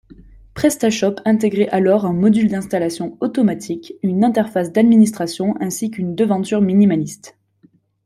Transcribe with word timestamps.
PrestaShop 0.55 1.17
intégrait 1.25 1.69
alors 1.69 2.07
un 2.07 2.13
module 2.13 2.47
d'installation 2.49 3.17
automatique, 3.19 3.93
une 4.01 4.23
interface 4.23 4.71
d'administration 4.71 5.53
ainsi 5.61 5.91
qu'une 5.91 6.15
devanture 6.15 6.59
minimaliste. 6.61 7.37